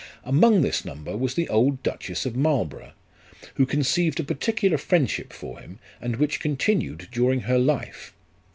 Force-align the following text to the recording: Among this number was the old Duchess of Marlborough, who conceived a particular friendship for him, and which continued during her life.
Among 0.23 0.61
this 0.61 0.83
number 0.83 1.15
was 1.15 1.35
the 1.35 1.47
old 1.49 1.83
Duchess 1.83 2.25
of 2.25 2.35
Marlborough, 2.35 2.93
who 3.53 3.67
conceived 3.67 4.19
a 4.19 4.23
particular 4.23 4.79
friendship 4.79 5.31
for 5.31 5.59
him, 5.59 5.77
and 6.01 6.15
which 6.15 6.39
continued 6.39 7.07
during 7.11 7.41
her 7.41 7.59
life. 7.59 8.11